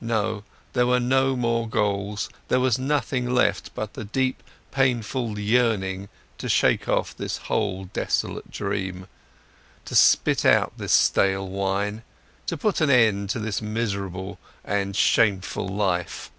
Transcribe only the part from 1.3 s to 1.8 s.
more